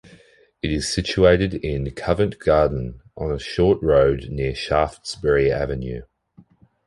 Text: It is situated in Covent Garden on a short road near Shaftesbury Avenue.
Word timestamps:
It 0.63 0.71
is 0.71 0.91
situated 0.91 1.53
in 1.53 1.91
Covent 1.91 2.39
Garden 2.39 3.01
on 3.15 3.31
a 3.31 3.37
short 3.37 3.83
road 3.83 4.29
near 4.31 4.55
Shaftesbury 4.55 5.51
Avenue. 5.51 6.01